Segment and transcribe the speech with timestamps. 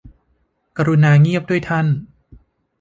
[0.77, 1.87] กรุณาเงียบด้วยท่าน